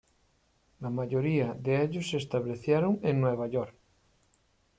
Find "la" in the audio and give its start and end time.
0.79-0.89